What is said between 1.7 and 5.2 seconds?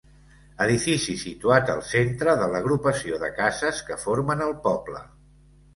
al centre de l'agrupació de cases que formen el poble.